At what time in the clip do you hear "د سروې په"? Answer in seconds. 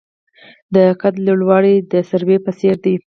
1.91-2.51